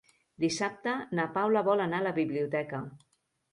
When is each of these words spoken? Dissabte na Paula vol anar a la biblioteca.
Dissabte 0.45 0.93
na 1.19 1.27
Paula 1.37 1.63
vol 1.69 1.85
anar 1.87 2.01
a 2.03 2.07
la 2.09 2.17
biblioteca. 2.21 2.83